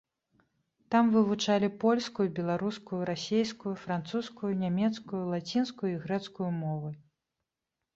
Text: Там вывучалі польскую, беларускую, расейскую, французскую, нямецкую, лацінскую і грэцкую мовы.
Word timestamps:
Там 0.95 1.11
вывучалі 1.15 1.69
польскую, 1.83 2.27
беларускую, 2.41 3.01
расейскую, 3.11 3.75
французскую, 3.85 4.53
нямецкую, 4.67 5.23
лацінскую 5.37 5.89
і 5.97 5.99
грэцкую 6.05 6.55
мовы. 6.63 6.89